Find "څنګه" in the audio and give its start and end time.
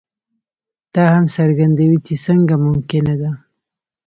2.25-2.55